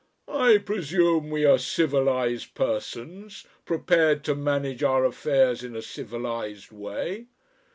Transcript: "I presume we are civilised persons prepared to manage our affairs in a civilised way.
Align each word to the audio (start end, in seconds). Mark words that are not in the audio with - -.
"I 0.33 0.57
presume 0.57 1.29
we 1.29 1.45
are 1.45 1.59
civilised 1.59 2.55
persons 2.55 3.45
prepared 3.65 4.23
to 4.23 4.33
manage 4.33 4.81
our 4.81 5.05
affairs 5.05 5.63
in 5.63 5.75
a 5.75 5.83
civilised 5.83 6.71
way. 6.71 7.27